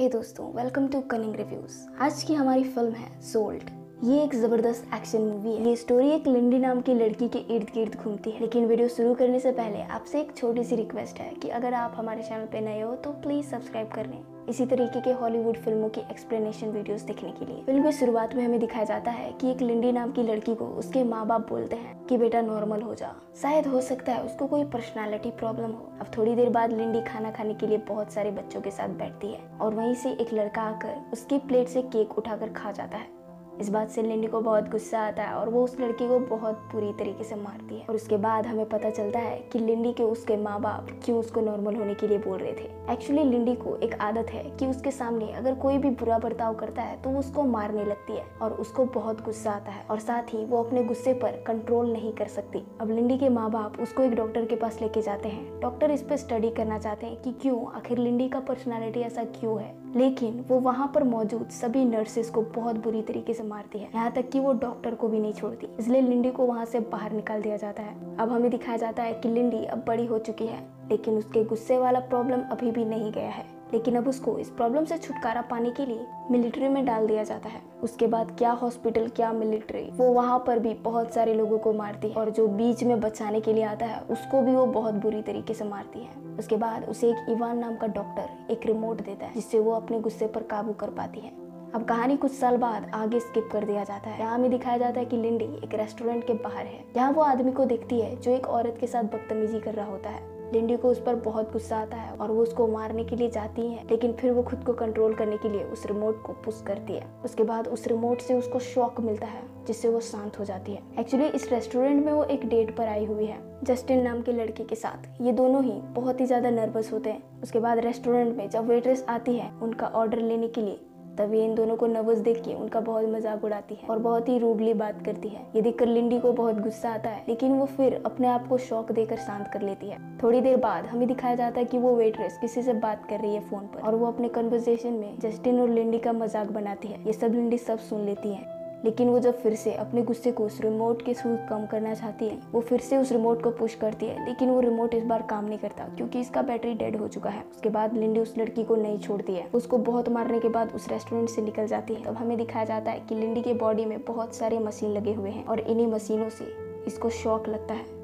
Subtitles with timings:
[0.00, 3.70] हे hey दोस्तों welcome to cunning reviews आज की हमारी फ़िल्म है सोल्ट
[4.04, 7.66] ये एक ज़बरदस्त एक्शन मूवी है। ये स्टोरी एक लिंडी नाम की लड़की के इर्द
[7.74, 11.30] गिर्द घूमती है। लेकिन वीडियो शुरू करने से पहले आपसे एक छोटी सी रिक्वेस्ट है
[11.34, 15.00] कि अगर आप हमारे चैनल पे नए हो तो प्लीज़ सब्सक्राइब कर लें। इसी तरीके
[15.00, 18.84] के हॉलीवुड फ़िल्मों की एक्सप्लेनेशन वीडियोस देखने के लिए। फ़िल्म की शुरुआत में हमें दिखाया
[18.84, 22.16] जाता है कि एक लिंडी नाम की लड़की को उसके माँ बाप बोलते हैं कि,
[22.16, 26.34] बेटा नॉर्मल हो जा। शायद हो सकता है उसको कोई पर्सनालिटी प्रॉब्लम हो। अब थोड़ी
[26.34, 29.74] देर बाद लिंडी खाना खाने के लिए बहुत सारे बच्चों के साथ बैठती है और
[29.74, 33.19] वहीं से एक लड़का आकर उसकी प्लेट से केक उठाकर खा जाता है।
[33.60, 36.68] इस बात से लिंडी को बहुत गुस्सा आता है और वो उस लड़की को बहुत
[36.72, 40.02] बुरी तरीके से मारती है। और उसके बाद हमें पता चलता है कि लिंडी के
[40.02, 43.76] उसके माँ बाप क्यों उसको नॉर्मल होने के लिए बोल रहे थे। एक्चुअली लिंडी को
[43.76, 47.18] एक आदत है कि उसके सामने अगर कोई भी बुरा बर्ताव करता है तो वो
[47.18, 50.84] उसको मारने लगती है और उसको बहुत गुस्सा आता है। और साथ ही वो अपने
[50.84, 54.56] गुस्से पर कंट्रोल नहीं कर सकती। अब लिंडी के माँ बाप उसको एक डॉक्टर के
[54.56, 57.64] पास लेके जाते हैं। डॉक्टर इस पर स्टडी करना चाहते हैं कि क्यों?
[57.76, 59.74] आखिर लिंडी का पर्सनैलिटी ऐसा क्यों है?
[59.96, 64.10] लेकिन वो वहाँ पर मौजूद सभी नर्सेस को बहुत बुरी तरीके से मारती है। यहाँ
[64.12, 67.42] तक कि वो डॉक्टर को भी नहीं छोड़ती। इसलिए लिंडी को वहाँ से बाहर निकाल
[67.42, 70.60] दिया जाता है। अब हमें दिखाया जाता है कि लिंडी अब बड़ी हो चुकी है,
[70.90, 74.84] लेकिन उसके गुस्से वाला प्रॉब्लम अभी भी नहीं गया है। लेकिन अब उसको इस प्रॉब्लम
[74.84, 79.08] से छुटकारा पाने के लिए मिलिट्री में डाल दिया जाता है। उसके बाद क्या हॉस्पिटल
[79.08, 82.84] क्या मिलिट्री वो वहाँ पर भी बहुत सारे लोगों को मारती है। और जो बीच
[82.84, 86.36] में बचाने के लिए आता है, उसको भी वो बहुत बुरी तरीके से मारती है।
[86.38, 90.00] उसके बाद उसे एक इवान नाम का डॉक्टर एक रिमोट देता है, जिससे वो अपने
[90.00, 91.38] गुस्से पर काबू कर पाती है।
[91.74, 95.00] अब कहानी कुछ साल बाद आगे स्किप कर दिया जाता है। यहाँ में दिखाया जाता
[95.00, 98.30] है कि लिंडी एक रेस्टोरेंट के बाहर है। यहाँ वो आदमी को देखती है, जो
[98.30, 101.76] एक औरत के साथ बदतमीजी कर रहा होता है। लिंडी को उस पर बहुत गुस्सा
[101.78, 104.72] आता है और वो उसको मारने के लिए जाती है, लेकिन फिर वो खुद को
[104.74, 108.34] कंट्रोल करने के लिए उस रिमोट को पुश करती है। उसके बाद उस रिमोट से
[108.34, 112.24] उसको शॉक मिलता है, जिससे वो शांत हो जाती है। एक्चुअली इस रेस्टोरेंट में वो
[112.24, 115.80] एक डेट पर आई हुई है जस्टिन नाम के लड़के के साथ। ये दोनों ही
[115.94, 119.86] बहुत ही ज़्यादा नर्वस होते हैं। उसके बाद रेस्टोरेंट में जब वेट्रेस आती है, उनका
[119.86, 120.78] ऑर्डर लेने के लिए
[121.18, 124.38] तभी इन दोनों को नर्वस देख के उनका बहुत मज़ाक उड़ाती है और बहुत ही
[124.38, 128.00] रूडली बात करती है। ये देखकर लिंडी को बहुत गुस्सा आता है, लेकिन वो फिर
[128.06, 131.60] अपने आप को शौक देकर शांत कर लेती है। थोड़ी देर बाद हमें दिखाया जाता
[131.60, 134.28] है कि वो वेटरेस किसी से बात कर रही है फ़ोन पर और वो अपने
[134.30, 138.34] कन्वर्सेशन में जस्टिन और लिंडी का मज़ाक बनाती है। ये सब लिंडी सब सुन लेती
[138.34, 141.94] है। लेकिन वो जब फिर से अपने गुस्से को उस रिमोट के थ्रू कम करना
[141.94, 145.04] चाहती है, वो फिर से उस रिमोट को पुश करती है, लेकिन वो रिमोट इस
[145.04, 148.34] बार काम नहीं करता क्योंकि इसका बैटरी डेड हो चुका है। उसके बाद लिंडी उस
[148.38, 151.94] लड़की को नहीं छोड़ती है। उसको बहुत मारने के बाद उस रेस्टोरेंट से निकल जाती
[151.94, 155.12] है। तब हमें दिखाया जाता है कि लिंडी के बॉडी में बहुत सारे मशीन लगे
[155.12, 156.52] हुए हैं और इन्हीं मशीनों से
[156.86, 157.99] इसको शौक लगता है।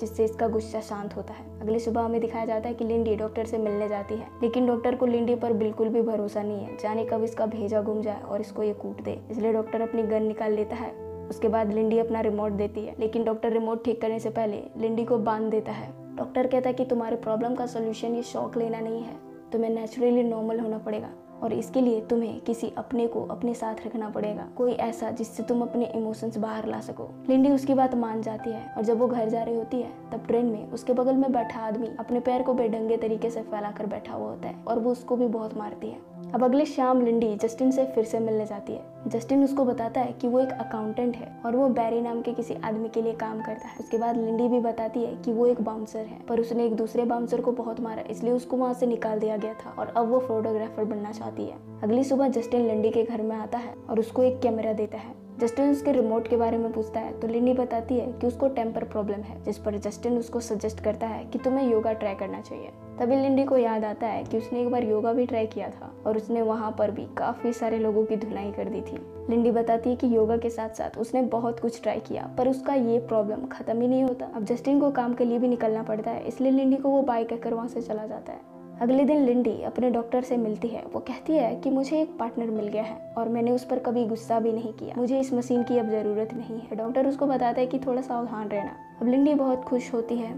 [0.00, 3.44] जिससे इसका गुस्सा शांत होता है। अगली सुबह हमें दिखाया जाता है कि लिंडी डॉक्टर
[3.44, 7.04] से मिलने जाती है। लेकिन डॉक्टर को लिंडी पर बिल्कुल भी भरोसा नहीं है। जाने
[7.04, 10.52] कब इसका भेजा घूम जाए और इसको ये कूट दे। इसलिए डॉक्टर अपनी गन निकाल
[10.52, 14.30] लेता है। उसके बाद लिंडी अपना रिमोट देती है। लेकिन डॉक्टर रिमोट ठीक करने से
[14.30, 18.22] पहले लिंडी को बाँध देता है। डॉक्टर कहता है कि तुम्हारे प्रॉब्लम का सोल्यूशन ये
[18.22, 21.08] शौक लेना नहीं है। तुम्हें नेचुरली नॉर्मल होना पड़ेगा।
[21.42, 25.62] और इसके लिए तुम्हें किसी अपने को अपने साथ रखना पड़ेगा। कोई ऐसा जिससे तुम
[25.62, 29.28] अपने इमोशंस बाहर ला सको। लिंडी उसकी बात मान जाती है और जब वो घर
[29.28, 32.54] जा रही होती है, तब ट्रेन में उसके बगल में बैठा आदमी अपने पैर को
[32.54, 35.88] बेढंगे तरीके से फैला कर बैठा हुआ होता है और वो उसको भी बहुत मारती
[35.88, 40.00] है। अब अगले शाम लिंडी जस्टिन से फिर से मिलने जाती है। जस्टिन उसको बताता
[40.00, 43.12] है कि वो एक अकाउंटेंट है और वो बैरी नाम के किसी आदमी के लिए
[43.12, 46.40] काम करता है। उसके बाद लिंडी भी बताती है कि वो एक बाउंसर है, पर
[46.40, 49.74] उसने एक दूसरे बाउंसर को बहुत मारा, इसलिए उसको वहाँ से निकाल दिया गया था
[49.78, 53.58] और अब वो फोटोग्राफर बनना चाहती है। अगली सुबह जस्टिन लिंडी के घर में आता
[53.58, 57.12] है और उसको एक कैमरा देता है। जस्टिन उसके रिमोट के बारे में पूछता है
[57.20, 61.06] तो लिंडी बताती है कि उसको टेम्पर प्रॉब्लम है, जिस पर जस्टिन उसको सजेस्ट करता
[61.06, 64.60] है कि तुम्हें योगा ट्राई करना चाहिए। तभी लिंडी को याद आता है कि उसने
[64.62, 68.04] एक बार योगा भी ट्राई किया था और उसने वहाँ पर भी काफ़ी सारे लोगों
[68.04, 71.60] की धुलाई कर दी थी। लिंडी बताती है कि योगा के साथ साथ उसने बहुत
[71.60, 75.14] कुछ ट्राई किया, पर उसका ये प्रॉब्लम खत्म ही नहीं होता। अब जस्टिन को काम
[75.14, 78.06] के लिए भी निकलना पड़ता है, इसलिए लिंडी को वो बाइक कहकर वहाँ से चला
[78.06, 82.00] जाता है। अगले दिन लिंडी अपने डॉक्टर से मिलती है। वो कहती है कि मुझे
[82.02, 85.18] एक पार्टनर मिल गया है और मैंने उस पर कभी गुस्सा भी नहीं किया। मुझे
[85.20, 88.76] इस मशीन की अब ज़रूरत नहीं है। डॉक्टर उसको बताता है कि थोड़ा सावधान रहना।
[89.00, 90.32] अब लिंडी बहुत खुश होती है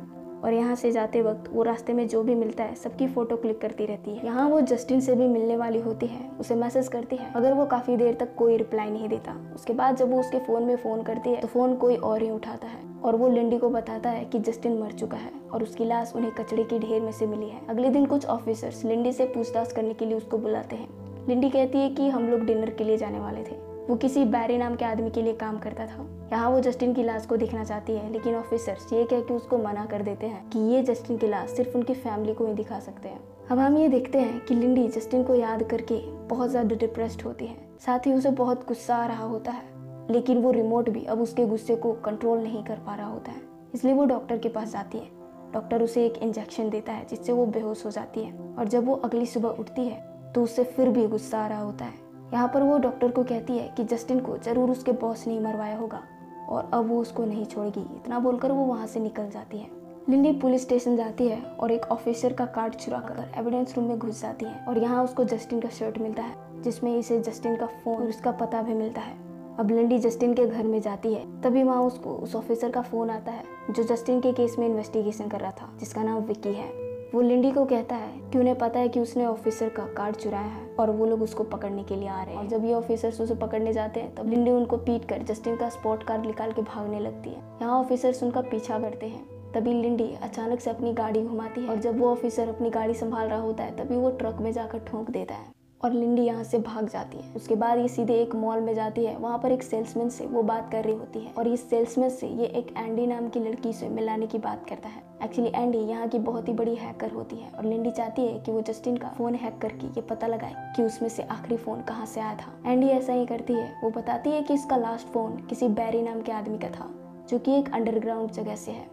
[0.45, 3.61] और यहाँ से जाते वक्त वो रास्ते में जो भी मिलता है, सबकी फ़ोटो क्लिक
[3.61, 7.17] करती रहती है। यहाँ वो जस्टिन से भी मिलने वाली होती है। उसे मैसेज करती
[7.17, 10.39] है। अगर वो काफ़ी देर तक कोई रिप्लाई नहीं देता, उसके बाद जब वो उसके
[10.39, 13.59] फ़ोन में फ़ोन करती है तो फ़ोन कोई और ही उठाता है। और वो लिंडी
[13.59, 17.01] को बताता है कि जस्टिन मर चुका है और उसकी लाश उन्हें कचड़े के ढेर
[17.01, 20.39] में से मिली है। अगले दिन कुछ ऑफिसर्स लिंडी से पूछताछ करने के लिए उसको
[20.39, 20.89] बुलाते हैं।
[21.29, 24.57] लिंडी कहती है कि हम लोग डिनर के लिए जाने वाले थे। वो किसी बैरी
[24.59, 27.65] नाम के आदमी के लिए काम करता था। यहाँ वो जस्टिन की लाश को देखना
[27.65, 31.17] चाहती है, लेकिन ऑफिसर्स ये कह के उसको मना कर देते हैं कि ये जस्टिन
[31.17, 33.21] की लाश सिर्फ़ उनकी फैमिली को ही दिखा सकते हैं।
[33.51, 37.47] अब हम ये देखते हैं कि लिंडी जस्टिन को याद करके बहुत ज़्यादा डिप्रेस्ड होती
[37.47, 37.57] है।
[37.87, 39.72] साथ ही उसे बहुत गुस्सा आ रहा होता है।
[40.11, 43.41] लेकिन वो रिमोट भी अब उसके गुस्से को कंट्रोल नहीं कर पा रहा होता है।
[43.75, 45.11] इसलिए वो डॉक्टर के पास जाती है।
[45.53, 48.95] डॉक्टर उसे एक इंजेक्शन देता है, जिससे वो बेहोश हो जाती है। और जब वो
[48.95, 50.01] अगली सुबह उठती है
[50.35, 51.95] तो उसे फिर भी गुस्सा आ रहा होता है।
[52.33, 55.77] यहाँ पर वो डॉक्टर को कहती है कि जस्टिन को ज़रूर उसके बॉस ने मरवाया
[55.77, 56.03] होगा।
[56.49, 60.33] और अब वो उसको नहीं छोड़ेगी। इतना बोलकर वो वहाँ से निकल जाती है। लिंडी
[60.33, 64.21] पुलिस स्टेशन जाती है और एक ऑफिसर का कार्ड चुरा कर एविडेंस रूम में घुस
[64.23, 67.97] जाती है। और यहाँ उसको जस्टिन का शर्ट मिलता है, जिसमें इसे जस्टिन का फ़ोन
[67.97, 69.17] और उसका पता भी मिलता है।
[69.63, 73.11] अब लिंडी जस्टिन के घर में जाती है, तभी वहाँ उसको, उस ऑफिसर का फ़ोन
[73.11, 76.69] आता है, जो जस्टिन के केस में इन्वेस्टिगेशन कर रहा था, जिसका नाम विक्की है।
[77.15, 80.47] वो लिंडी को कहता है कि उन्हें पता है कि उसने ऑफिसर का कार्ड चुराया
[80.47, 83.21] है, और वो लोग उसको पकड़ने के लिए आ रहे हैं। और जब ये ऑफिसर्स
[83.21, 86.63] उसे पकड़ने जाते हैं, तब लिंडी उनको पीट कर जस्टिन का स्पॉट कार्ड निकाल के
[86.63, 91.23] भागने लगती है। यहाँ ऑफिसर्स उनका पीछा करते हैं। तभी लिंडी अचानक से अपनी गाड़ी
[91.23, 94.37] घुमाती है, और जब वो ऑफिसर अपनी गाड़ी संभाल रहा होता है, तभी वो ट्रक
[94.41, 97.89] में जाकर ठोंक देता है। और लिंडी यहाँ से भाग जाती है। उसके बाद ये
[97.89, 100.95] सीधे एक मॉल में जाती है। वहाँ पर एक सेल्समैन से वो बात कर रही
[100.95, 104.39] होती है और इस सेल्समैन से ये एक एंडी नाम की लड़की से मिलाने की
[104.39, 107.91] बात करता है। एक्चुअली एंडी यहाँ की बहुत ही बड़ी हैकर होती है और लिंडी
[107.91, 111.23] चाहती है कि वो जस्टिन का फ़ोन हैक करके ये पता लगाए कि उसमें से
[111.23, 114.55] आखिरी फ़ोन कहाँ से आया था। एंडी ऐसा ही करती है। वो बताती है कि
[114.55, 116.91] इसका लास्ट फ़ोन किसी बैरी नाम के आदमी का था,
[117.31, 118.87] जो कि एक अंडरग्राउंड जगह से है।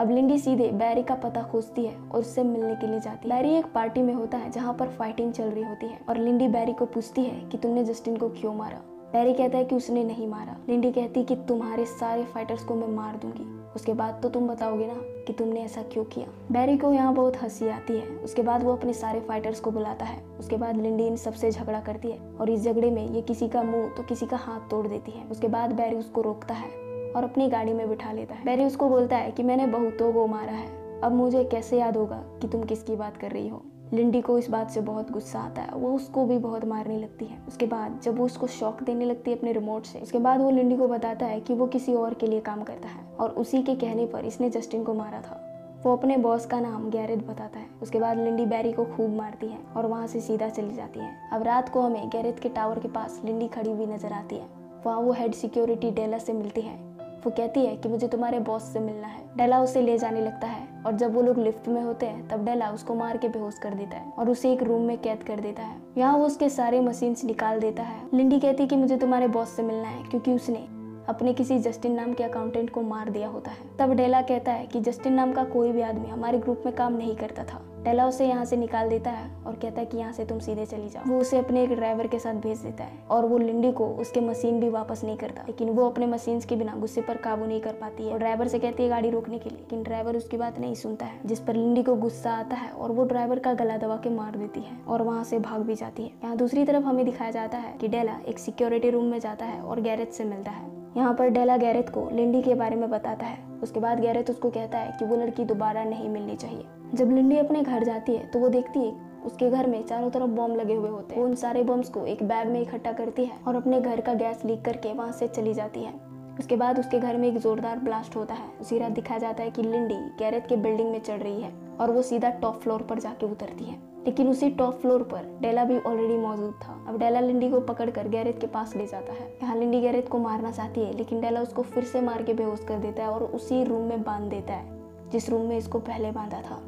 [0.00, 3.36] अब लिंडी सीधे बैरी का पता खोजती है और उससे मिलने के लिए जाती है।
[3.36, 6.48] बैरी एक पार्टी में होता है जहाँ पर फाइटिंग चल रही होती है और लिंडी
[6.48, 8.78] बैरी को पूछती है कि तुमने जस्टिन को क्यों मारा?
[9.12, 12.88] बैरी कहता है कि उसने नहीं मारा। लिंडी कहती कि तुम्हारे सारे फाइटर्स को मैं
[12.88, 13.44] मार दूँगी।
[13.76, 16.26] उसके बाद तो तुम बताओगे ना कि तुमने ऐसा क्यों किया?
[16.52, 20.04] बैरी को यहाँ बहुत हँसी आती है। उसके बाद वो अपने सारे फाइटर्स को बुलाता
[20.04, 23.48] है। उसके बाद लिंडी इन सबसे झगड़ा करती है और इस झगड़े में ये किसी
[23.48, 26.89] का मुँह तो किसी का हाथ तोड़ देती है। उसके बाद बैरी उसको रोकता है।
[27.16, 30.26] और अपनी गाड़ी में बिठा लेता है। बैरी उसको बोलता है कि मैंने बहुतों को
[30.26, 33.62] मारा है। अब मुझे कैसे याद होगा कि तुम किसकी बात कर रही हो?
[33.94, 37.24] लिंडी को इस बात से बहुत गुस्सा आता है। वो उसको भी बहुत मारने लगती
[37.24, 40.40] है। उसके बाद जब वो उसको शौक देने लगती है अपने रिमोट से, उसके बाद
[40.40, 43.30] वो लिंडी को बताता है कि वो किसी और के लिए काम करता है और
[43.30, 45.46] उसी के कहने पर इसने जस्टिन को मारा था।
[45.86, 49.46] वो अपने बॉस का नाम गैरेट बताता है। उसके बाद लिंडी बैरी को खूब मारती
[49.46, 52.78] है और वहाँ से सीधा चली जाती है। अब रात को हमें गैरेट के टावर
[52.78, 54.46] के पास लिंडी खड़ी हुई नज़र आती है।
[54.86, 56.89] वहाँ वो हेड सिक्योरिटी डेला से मिलती है।
[57.24, 60.46] वो कहती है कि मुझे तुम्हारे बॉस से मिलना है। डेला उसे ले जाने लगता
[60.46, 63.58] है और जब वो लोग लिफ्ट में होते हैं, तब डेला उसको मार के बेहोश
[63.58, 66.48] कर देता है और उसे एक रूम में कैद कर देता है। यहाँ वो उसके
[66.48, 70.02] सारे मशीन निकाल देता है। लिंडी कहती है कि मुझे तुम्हारे बॉस से मिलना है,
[70.02, 70.66] क्योंकि उसने
[71.10, 74.66] अपने किसी जस्टिन नाम के अकाउंटेंट को मार दिया होता है। तब डेला कहता है
[74.66, 78.06] कि जस्टिन नाम का कोई भी आदमी हमारे ग्रुप में काम नहीं करता था। डेला
[78.06, 80.88] उसे यहाँ से निकाल देता है और कहता है कि यहाँ से तुम सीधे चली
[80.88, 83.86] जाओ। वो उसे अपने एक ड्राइवर के साथ भेज देता है और वो लिंडी को
[83.96, 87.46] उसके मशीन भी वापस नहीं करता। लेकिन वो अपने मशीन के बिना गुस्से पर काबू
[87.46, 90.16] नहीं कर पाती है। और ड्राइवर से कहती है गाड़ी रोकने के लिए। लेकिन ड्राइवर
[90.16, 93.38] उसकी बात नहीं सुनता है, जिस पर लिंडी को गुस्सा आता है और वो ड्राइवर
[93.38, 96.36] का गला दबा के मार देती है और वहाँ से भाग भी जाती है। यहाँ
[96.36, 99.80] दूसरी तरफ़ हमें दिखाया जाता है कि डेला एक सिक्योरिटी रूम में जाता है और
[99.80, 103.38] गैरेज से मिलता है। यहाँ पर डेला गैरेत को लिंडी के बारे में बताता है।
[103.62, 106.64] उसके बाद गैरेत उसको कहता है कि वो लड़की दोबारा नहीं मिलनी चाहिए।
[106.94, 110.30] जब लिंडी अपने घर जाती है तो वो देखती है उसके घर में चारों तरफ़
[110.30, 113.24] बॉम्ब लगे हुए होते हैं। वो उन सारे बॉम्ब्स को एक बैग में इकट्ठा करती
[113.24, 115.92] है और अपने घर का गैस लीक करके वहाँ से चली जाती है।
[116.38, 119.50] उसके बाद उसके घर में एक जोरदार ब्लास्ट होता है। उसी रात दिखाया जाता है
[119.50, 122.98] कि लिंडी गैरेत के बिल्डिंग में चढ़ रही है और वो सीधा टॉप फ्लोर पर
[122.98, 127.20] जाके उतरती है। लेकिन उसी टॉप फ्लोर पर डेला भी ऑलरेडी मौजूद था। अब डेला
[127.20, 130.80] लिंडी को पकड़कर गैरेत के पास ले जाता है। यहाँ लिंडी गैरेत को मारना चाहती
[130.80, 133.82] है, लेकिन डेला उसको फिर से मार के बेहोश कर देता है और उसी रूम
[133.82, 136.62] में बाँध देता है, जिस रूम में इसको पहले बांधा था।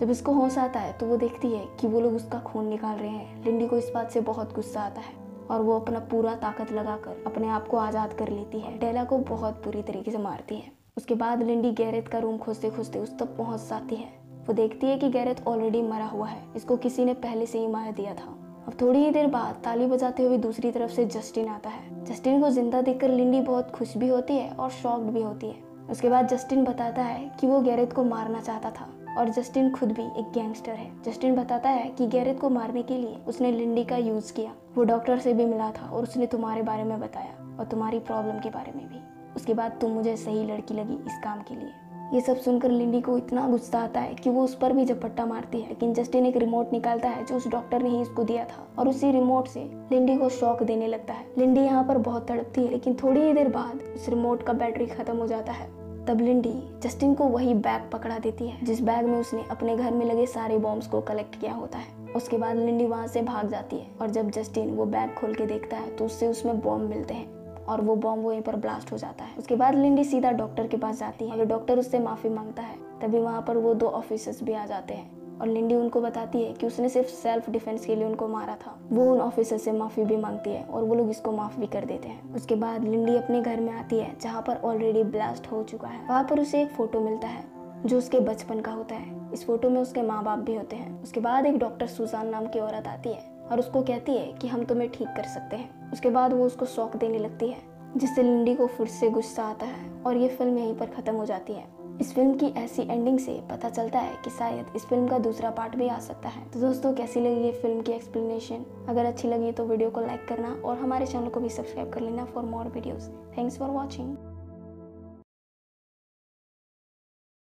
[0.00, 2.96] जब इसको होश आता है तो वो देखती है कि वो लोग उसका खून निकाल
[2.98, 5.14] रहे हैं। लिंडी को इस बात से बहुत गुस्सा आता है
[5.50, 9.18] और वो अपना पूरा ताकत लगाकर अपने आप को आज़ाद कर लेती है। डेला को
[9.20, 13.18] बहुत बुरी तरीके से मारती है। उसके बाद लिंडी गैरेत का रूम खोजते खोजते उस
[13.18, 17.04] तक पहुँच जाती है। वो देखती है कि गैरत ऑलरेडी मरा हुआ है। इसको किसी
[17.04, 20.38] ने पहले से ही मार दिया था। अब थोड़ी ही देर बाद ताली बजाते हुए
[20.38, 24.36] दूसरी तरफ़ से जस्टिन आता है। जस्टिन को ज़िंदा देखकर लिंडी बहुत खुश भी होती
[24.36, 28.04] है और शॉक्ड भी होती है। उसके बाद जस्टिन बताता है कि वो गैरेत को
[28.04, 32.40] मारना चाहता था और जस्टिन खुद भी एक गैंगस्टर है। जस्टिन बताता है कि गैरत
[32.40, 35.88] को मारने के लिए उसने लिंडी का यूज़ किया। वो डॉक्टर से भी मिला था
[35.88, 39.00] और उसने तुम्हारे बारे में बताया और तुम्हारी प्रॉब्लम के बारे में भी।
[39.36, 41.70] उसके बाद तुम मुझे सही लड़की लगी इस काम के लिए।
[42.12, 45.24] ये सब सुनकर लिंडी को इतना गुस्सा आता है कि वो उस पर भी झपट्टा
[45.26, 48.44] मारती है लेकिन जस्टिन एक रिमोट निकालता है जो उस डॉक्टर ने ही उसको दिया
[48.44, 49.60] था और उसी रिमोट से
[49.92, 53.32] लिंडी को शौक देने लगता है। लिंडी यहाँ पर बहुत तड़पती है, लेकिन थोड़ी ही
[53.32, 55.70] देर बाद उस रिमोट का बैटरी खत्म हो जाता है।
[56.06, 59.92] तब लिंडी जस्टिन को वही बैग पकड़ा देती है, जिस बैग में उसने अपने घर
[59.92, 63.50] में लगे सारे बॉम्ब्स को कलेक्ट किया होता है। उसके बाद लिंडी वहाँ से भाग
[63.50, 66.90] जाती है और जब जस्टिन वो बैग खोल के देखता है तो उससे उसमें बॉम्ब
[66.90, 70.30] मिलते हैं। और वो बॉम्ब वहीं पर ब्लास्ट हो जाता है। उसके बाद लिंडी सीधा
[70.30, 73.74] डॉक्टर के पास जाती है और डॉक्टर उससे माफ़ी माँगता है। तभी वहाँ पर वो
[73.74, 77.50] दो ऑफिसर्स भी आ जाते हैं और लिंडी उनको बताती है कि उसने सिर्फ़ सेल्फ
[77.50, 80.84] डिफेंस के लिए उनको मारा था। वो उन ऑफिसर से माफ़ी भी मांगती है और
[80.84, 83.98] वो लोग इसको माफ़ भी कर देते हैं। उसके बाद लिंडी अपने घर में आती
[83.98, 87.44] है, जहाँ पर ऑलरेडी ब्लास्ट हो चुका है। वहाँ पर उसे एक फ़ोटो मिलता है,
[87.86, 91.02] जो उसके बचपन का होता है। इस फ़ोटो में उसके माँ बाप भी होते हैं।
[91.02, 94.48] उसके बाद एक डॉक्टर सुजान नाम की औरत आती है और उसको कहती है कि
[94.48, 97.60] हम तुम्हें ठीक कर सकते हैं। उसके बाद वो उसको शौक देने लगती है,
[97.96, 101.26] जिससे लिंडी को फिर से गुस्सा आता है और ये फ़िल्म यहीं पर ख़त्म हो
[101.26, 101.66] जाती है।
[102.00, 105.50] इस फ़िल्म की ऐसी एंडिंग से पता चलता है कि शायद इस फ़िल्म का दूसरा
[105.50, 109.28] पार्ट भी आ सकता है। तो दोस्तों, कैसी लगी ये फ़िल्म की एक्सप्लेनेशन अगर अच्छी
[109.28, 112.44] लगी तो वीडियो को लाइक करना और हमारे चैनल को भी सब्सक्राइब कर लेना for
[112.44, 114.16] more videos thanks for watching